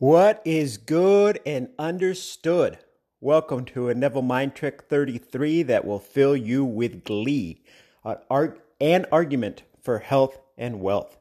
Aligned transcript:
What 0.00 0.40
is 0.44 0.76
good 0.76 1.40
and 1.44 1.70
understood? 1.76 2.78
Welcome 3.20 3.64
to 3.64 3.88
a 3.88 3.96
Neville 3.96 4.22
Mind 4.22 4.54
Trick 4.54 4.84
33 4.88 5.64
that 5.64 5.84
will 5.84 5.98
fill 5.98 6.36
you 6.36 6.64
with 6.64 7.02
glee. 7.02 7.64
An, 8.04 8.18
arg- 8.30 8.60
an 8.80 9.06
argument 9.10 9.64
for 9.82 9.98
health 9.98 10.38
and 10.56 10.80
wealth. 10.80 11.18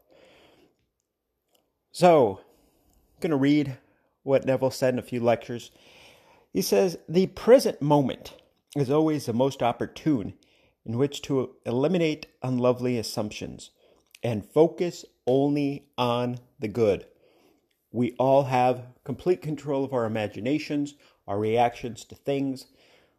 So, 1.91 2.41
I'm 2.41 3.19
going 3.19 3.31
to 3.31 3.37
read 3.37 3.79
what 4.21 4.45
Neville 4.45 4.69
said 4.69 4.93
in 4.93 4.99
a 4.99 5.01
few 5.01 5.21
lectures. 5.21 5.71
He 6.53 6.61
says, 6.61 6.99
The 7.09 7.25
present 7.25 7.81
moment 7.81 8.35
is 8.75 8.91
always 8.91 9.25
the 9.25 9.33
most 9.33 9.63
opportune 9.63 10.35
in 10.85 10.99
which 10.99 11.23
to 11.23 11.55
eliminate 11.65 12.27
unlovely 12.43 12.99
assumptions 12.99 13.71
and 14.21 14.45
focus 14.45 15.03
only 15.25 15.87
on 15.97 16.37
the 16.59 16.67
good. 16.67 17.07
We 17.97 18.13
all 18.19 18.43
have 18.43 18.83
complete 19.03 19.41
control 19.41 19.83
of 19.83 19.91
our 19.91 20.05
imaginations, 20.05 20.93
our 21.27 21.39
reactions 21.39 22.05
to 22.05 22.13
things, 22.13 22.67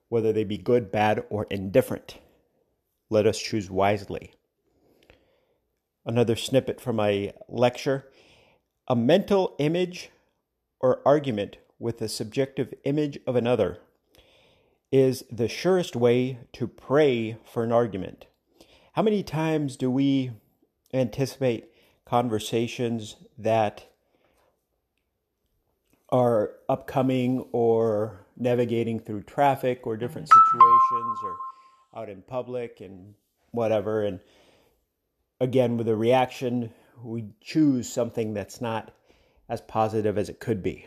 whether 0.08 0.32
they 0.32 0.44
be 0.44 0.56
good, 0.56 0.92
bad, 0.92 1.24
or 1.30 1.48
indifferent. 1.50 2.18
Let 3.10 3.26
us 3.26 3.40
choose 3.40 3.68
wisely. 3.68 4.34
Another 6.06 6.36
snippet 6.36 6.80
from 6.80 6.94
my 6.94 7.32
lecture 7.48 8.06
a 8.86 8.94
mental 8.94 9.56
image 9.58 10.10
or 10.78 11.02
argument 11.04 11.56
with 11.80 11.98
the 11.98 12.08
subjective 12.08 12.72
image 12.84 13.18
of 13.26 13.34
another 13.34 13.78
is 14.92 15.24
the 15.28 15.48
surest 15.48 15.96
way 15.96 16.38
to 16.52 16.68
pray 16.68 17.36
for 17.44 17.64
an 17.64 17.72
argument. 17.72 18.26
How 18.92 19.02
many 19.02 19.24
times 19.24 19.76
do 19.76 19.90
we 19.90 20.30
anticipate 20.94 21.72
conversations 22.06 23.16
that 23.36 23.84
are 26.10 26.52
upcoming 26.68 27.44
or 27.52 28.26
navigating 28.36 28.98
through 28.98 29.22
traffic 29.22 29.86
or 29.86 29.96
different 29.96 30.28
mm-hmm. 30.28 30.56
situations 30.56 31.18
or 31.24 32.00
out 32.00 32.08
in 32.08 32.22
public 32.22 32.80
and 32.80 33.14
whatever. 33.50 34.04
And 34.04 34.20
again, 35.40 35.76
with 35.76 35.88
a 35.88 35.96
reaction, 35.96 36.72
we 37.02 37.26
choose 37.40 37.90
something 37.92 38.34
that's 38.34 38.60
not 38.60 38.92
as 39.48 39.60
positive 39.60 40.18
as 40.18 40.28
it 40.28 40.40
could 40.40 40.62
be. 40.62 40.86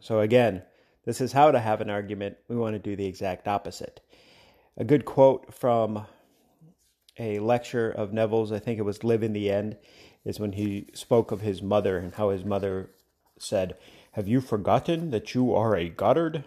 So, 0.00 0.20
again, 0.20 0.62
this 1.04 1.20
is 1.20 1.32
how 1.32 1.50
to 1.50 1.60
have 1.60 1.80
an 1.80 1.90
argument. 1.90 2.36
We 2.48 2.56
want 2.56 2.74
to 2.74 2.78
do 2.78 2.96
the 2.96 3.06
exact 3.06 3.46
opposite. 3.46 4.00
A 4.76 4.84
good 4.84 5.04
quote 5.04 5.52
from 5.52 6.06
a 7.18 7.38
lecture 7.38 7.90
of 7.90 8.12
Neville's, 8.12 8.52
I 8.52 8.58
think 8.58 8.78
it 8.78 8.82
was 8.82 9.04
Live 9.04 9.22
in 9.22 9.32
the 9.32 9.50
End, 9.50 9.76
is 10.24 10.40
when 10.40 10.52
he 10.52 10.88
spoke 10.94 11.32
of 11.32 11.42
his 11.42 11.60
mother 11.60 11.98
and 11.98 12.14
how 12.14 12.30
his 12.30 12.44
mother 12.44 12.90
said, 13.38 13.76
have 14.12 14.26
you 14.26 14.40
forgotten 14.40 15.12
that 15.12 15.34
you 15.34 15.54
are 15.54 15.76
a 15.76 15.88
Goddard? 15.88 16.42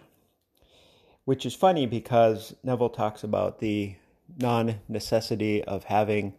Which 1.24 1.46
is 1.46 1.54
funny 1.54 1.86
because 1.86 2.54
Neville 2.62 2.90
talks 2.90 3.24
about 3.24 3.58
the 3.58 3.96
non 4.38 4.80
necessity 4.86 5.64
of 5.64 5.84
having 5.84 6.34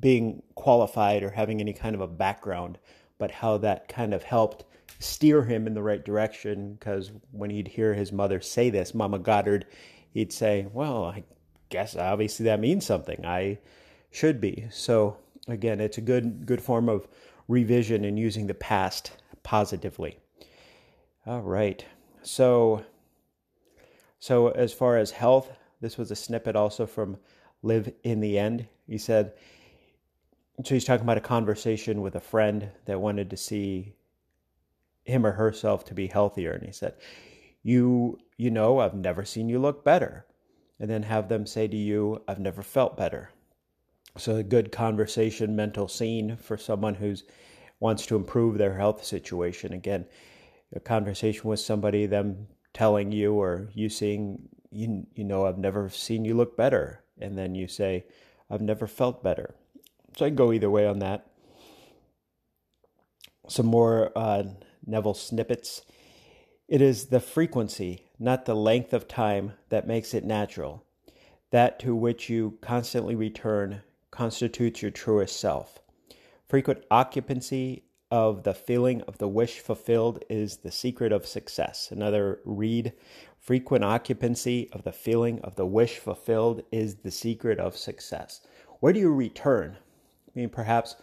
being 0.00 0.42
qualified 0.54 1.22
or 1.22 1.30
having 1.30 1.60
any 1.60 1.74
kind 1.74 1.94
of 1.94 2.00
a 2.00 2.06
background, 2.06 2.78
but 3.18 3.30
how 3.30 3.58
that 3.58 3.88
kind 3.88 4.14
of 4.14 4.22
helped 4.22 4.64
steer 4.98 5.44
him 5.44 5.66
in 5.66 5.74
the 5.74 5.82
right 5.82 6.02
direction. 6.04 6.74
Because 6.74 7.12
when 7.32 7.50
he'd 7.50 7.68
hear 7.68 7.92
his 7.92 8.10
mother 8.10 8.40
say 8.40 8.70
this, 8.70 8.94
Mama 8.94 9.18
Goddard, 9.18 9.66
he'd 10.14 10.32
say, 10.32 10.66
Well, 10.72 11.04
I 11.04 11.24
guess 11.68 11.94
obviously 11.96 12.44
that 12.44 12.60
means 12.60 12.86
something. 12.86 13.26
I 13.26 13.58
should 14.10 14.40
be. 14.40 14.66
So 14.70 15.18
again, 15.48 15.80
it's 15.80 15.98
a 15.98 16.02
good 16.02 16.46
good 16.46 16.62
form 16.62 16.88
of 16.88 17.06
revision 17.46 18.06
and 18.06 18.18
using 18.18 18.46
the 18.46 18.54
past 18.54 19.12
positively. 19.42 20.18
All 21.26 21.42
right. 21.42 21.84
So, 22.22 22.84
so 24.20 24.48
as 24.48 24.72
far 24.72 24.96
as 24.96 25.10
health, 25.10 25.50
this 25.80 25.98
was 25.98 26.12
a 26.12 26.16
snippet 26.16 26.54
also 26.54 26.86
from 26.86 27.16
Live 27.62 27.92
in 28.04 28.20
the 28.20 28.38
End. 28.38 28.68
He 28.86 28.98
said, 28.98 29.32
so 30.64 30.74
he's 30.74 30.84
talking 30.84 31.04
about 31.04 31.18
a 31.18 31.22
conversation 31.22 32.00
with 32.00 32.14
a 32.14 32.20
friend 32.20 32.70
that 32.84 33.00
wanted 33.00 33.28
to 33.30 33.36
see 33.36 33.94
him 35.04 35.26
or 35.26 35.32
herself 35.32 35.84
to 35.86 35.94
be 35.94 36.06
healthier. 36.06 36.52
And 36.52 36.64
he 36.64 36.72
said, 36.72 36.94
You, 37.62 38.18
you 38.36 38.50
know, 38.50 38.78
I've 38.78 38.94
never 38.94 39.24
seen 39.24 39.48
you 39.48 39.58
look 39.58 39.84
better. 39.84 40.26
And 40.78 40.88
then 40.88 41.02
have 41.02 41.28
them 41.28 41.44
say 41.44 41.66
to 41.66 41.76
you, 41.76 42.22
I've 42.28 42.38
never 42.38 42.62
felt 42.62 42.96
better. 42.96 43.30
So 44.16 44.36
a 44.36 44.42
good 44.42 44.70
conversation, 44.72 45.56
mental 45.56 45.88
scene 45.88 46.36
for 46.36 46.56
someone 46.56 46.94
who's 46.94 47.24
wants 47.80 48.06
to 48.06 48.16
improve 48.16 48.56
their 48.56 48.76
health 48.78 49.04
situation. 49.04 49.72
Again, 49.72 50.06
a 50.74 50.80
conversation 50.80 51.48
with 51.48 51.60
somebody, 51.60 52.06
them 52.06 52.48
telling 52.74 53.12
you 53.12 53.34
or 53.34 53.68
you 53.74 53.88
seeing, 53.88 54.48
you, 54.70 55.06
you 55.14 55.24
know, 55.24 55.46
I've 55.46 55.58
never 55.58 55.88
seen 55.88 56.24
you 56.24 56.34
look 56.34 56.56
better. 56.56 57.02
And 57.18 57.38
then 57.38 57.54
you 57.54 57.66
say, 57.68 58.04
I've 58.50 58.60
never 58.60 58.86
felt 58.86 59.22
better. 59.22 59.54
So 60.16 60.26
I 60.26 60.28
can 60.28 60.36
go 60.36 60.52
either 60.52 60.70
way 60.70 60.86
on 60.86 60.98
that. 60.98 61.26
Some 63.48 63.66
more 63.66 64.12
uh, 64.16 64.44
Neville 64.84 65.14
snippets. 65.14 65.82
It 66.68 66.82
is 66.82 67.06
the 67.06 67.20
frequency, 67.20 68.06
not 68.18 68.44
the 68.44 68.54
length 68.54 68.92
of 68.92 69.06
time, 69.06 69.52
that 69.68 69.86
makes 69.86 70.14
it 70.14 70.24
natural. 70.24 70.84
That 71.52 71.78
to 71.80 71.94
which 71.94 72.28
you 72.28 72.58
constantly 72.60 73.14
return 73.14 73.82
constitutes 74.10 74.82
your 74.82 74.90
truest 74.90 75.38
self. 75.38 75.78
Frequent 76.48 76.84
occupancy 76.90 77.84
of 78.10 78.44
the 78.44 78.54
feeling 78.54 79.02
of 79.02 79.18
the 79.18 79.28
wish 79.28 79.58
fulfilled 79.58 80.24
is 80.28 80.58
the 80.58 80.70
secret 80.70 81.12
of 81.12 81.26
success. 81.26 81.90
Another 81.90 82.40
read 82.44 82.92
frequent 83.40 83.84
occupancy 83.84 84.68
of 84.72 84.82
the 84.82 84.92
feeling 84.92 85.40
of 85.40 85.56
the 85.56 85.66
wish 85.66 85.98
fulfilled 85.98 86.62
is 86.70 86.96
the 86.96 87.10
secret 87.10 87.58
of 87.58 87.76
success. 87.76 88.40
Where 88.80 88.92
do 88.92 89.00
you 89.00 89.12
return? 89.12 89.76
I 90.28 90.38
mean, 90.38 90.48
perhaps 90.48 90.96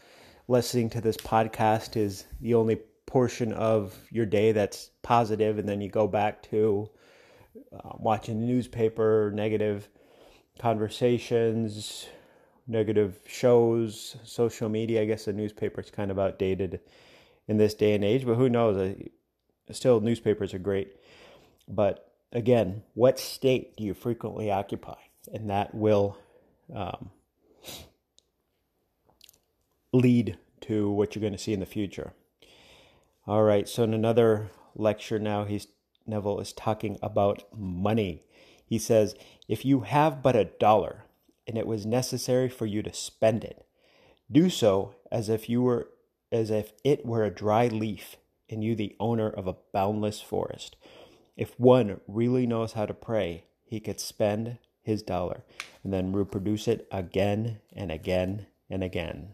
listening 0.47 0.89
to 0.91 1.01
this 1.01 1.17
podcast 1.17 1.95
is 1.97 2.25
the 2.41 2.53
only 2.53 2.77
portion 3.05 3.53
of 3.53 3.97
your 4.11 4.25
day 4.25 4.51
that's 4.51 4.91
positive, 5.01 5.57
and 5.57 5.67
then 5.67 5.81
you 5.81 5.89
go 5.89 6.07
back 6.07 6.41
to 6.43 6.89
uh, 7.73 7.91
watching 7.97 8.39
the 8.39 8.45
newspaper, 8.45 9.31
negative 9.33 9.89
conversations, 10.59 12.07
negative 12.68 13.19
shows, 13.28 14.16
social 14.24 14.69
media. 14.69 15.01
I 15.01 15.06
guess 15.06 15.25
the 15.25 15.34
newspaper 15.34 15.81
is 15.81 15.91
kind 15.91 16.12
of 16.12 16.19
outdated 16.19 16.79
in 17.47 17.57
this 17.57 17.74
day 17.74 17.94
and 17.94 18.03
age, 18.03 18.25
but 18.25 18.35
who 18.35 18.50
knows? 18.50 18.96
Still, 19.72 20.00
newspapers 20.00 20.53
are 20.53 20.59
great. 20.59 20.96
But 21.68 22.12
again, 22.31 22.84
what 22.94 23.19
state 23.19 23.75
do 23.78 23.84
you 23.84 23.94
frequently 23.94 24.51
occupy? 24.51 25.00
And 25.34 25.50
that 25.50 25.74
will 25.74 26.18
um, 26.74 27.12
lead 29.91 30.38
to 30.62 30.90
what 30.91 31.16
you're 31.16 31.22
going 31.22 31.34
to 31.34 31.40
see 31.40 31.53
in 31.53 31.59
the 31.59 31.66
future. 31.66 32.13
All 33.25 33.44
right, 33.44 33.68
so 33.69 33.84
in 33.84 33.94
another 33.94 34.51
lecture 34.75 35.19
now, 35.19 35.45
he's 35.45 35.68
Neville 36.06 36.40
is 36.40 36.51
talking 36.51 36.97
about 37.01 37.44
money. 37.57 38.24
He 38.66 38.78
says, 38.78 39.16
if 39.47 39.63
you 39.63 39.81
have 39.81 40.22
but 40.22 40.35
a 40.35 40.45
dollar, 40.45 41.02
and 41.47 41.57
it 41.57 41.67
was 41.67 41.85
necessary 41.85 42.49
for 42.49 42.65
you 42.65 42.81
to 42.83 42.93
spend 42.93 43.43
it. 43.43 43.65
Do 44.31 44.49
so 44.49 44.95
as 45.11 45.29
if 45.29 45.49
you 45.49 45.61
were 45.61 45.89
as 46.31 46.49
if 46.49 46.73
it 46.83 47.05
were 47.05 47.23
a 47.23 47.29
dry 47.29 47.67
leaf 47.67 48.15
and 48.49 48.63
you 48.63 48.75
the 48.75 48.95
owner 48.99 49.29
of 49.29 49.45
a 49.45 49.55
boundless 49.71 50.19
forest. 50.19 50.75
If 51.37 51.59
one 51.59 52.01
really 52.07 52.47
knows 52.47 52.73
how 52.73 52.85
to 52.85 52.93
pray, 52.93 53.45
he 53.65 53.79
could 53.79 53.99
spend 53.99 54.57
his 54.81 55.03
dollar 55.03 55.43
and 55.83 55.93
then 55.93 56.13
reproduce 56.13 56.67
it 56.67 56.87
again 56.91 57.59
and 57.75 57.91
again 57.91 58.47
and 58.69 58.83
again. 58.83 59.29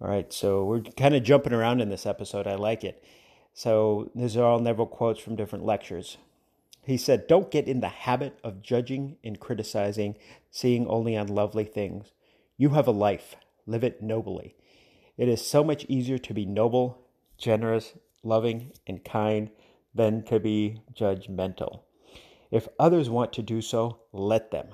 All 0.00 0.08
right, 0.08 0.30
so 0.32 0.64
we're 0.64 0.82
kind 0.82 1.14
of 1.14 1.22
jumping 1.22 1.54
around 1.54 1.80
in 1.80 1.88
this 1.88 2.04
episode. 2.04 2.46
I 2.46 2.56
like 2.56 2.84
it. 2.84 3.02
So 3.54 4.10
these 4.14 4.36
are 4.36 4.44
all 4.44 4.58
Neville 4.58 4.86
quotes 4.86 5.20
from 5.20 5.36
different 5.36 5.64
lectures. 5.64 6.18
He 6.86 6.96
said, 6.96 7.26
Don't 7.26 7.50
get 7.50 7.66
in 7.66 7.80
the 7.80 7.88
habit 7.88 8.38
of 8.44 8.62
judging 8.62 9.16
and 9.24 9.40
criticizing, 9.40 10.16
seeing 10.52 10.86
only 10.86 11.16
unlovely 11.16 11.64
things. 11.64 12.12
You 12.56 12.70
have 12.70 12.86
a 12.86 12.92
life, 12.92 13.34
live 13.66 13.82
it 13.82 14.02
nobly. 14.02 14.54
It 15.16 15.28
is 15.28 15.44
so 15.44 15.64
much 15.64 15.84
easier 15.88 16.18
to 16.18 16.32
be 16.32 16.46
noble, 16.46 17.02
generous, 17.38 17.94
loving, 18.22 18.70
and 18.86 19.04
kind 19.04 19.50
than 19.92 20.22
to 20.26 20.38
be 20.38 20.80
judgmental. 20.94 21.80
If 22.52 22.68
others 22.78 23.10
want 23.10 23.32
to 23.32 23.42
do 23.42 23.60
so, 23.60 24.02
let 24.12 24.52
them. 24.52 24.68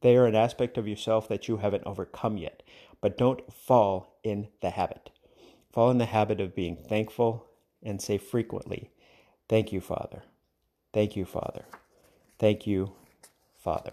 They 0.00 0.16
are 0.16 0.26
an 0.26 0.34
aspect 0.34 0.76
of 0.76 0.88
yourself 0.88 1.28
that 1.28 1.46
you 1.46 1.58
haven't 1.58 1.86
overcome 1.86 2.38
yet, 2.38 2.64
but 3.00 3.16
don't 3.16 3.52
fall 3.54 4.18
in 4.24 4.48
the 4.62 4.70
habit. 4.70 5.10
Fall 5.72 5.92
in 5.92 5.98
the 5.98 6.06
habit 6.06 6.40
of 6.40 6.56
being 6.56 6.76
thankful 6.76 7.46
and 7.84 8.02
say 8.02 8.18
frequently, 8.18 8.90
Thank 9.48 9.72
you, 9.72 9.80
Father. 9.80 10.24
Thank 10.92 11.16
you, 11.16 11.24
Father. 11.24 11.64
Thank 12.38 12.66
you, 12.66 12.92
Father. 13.58 13.92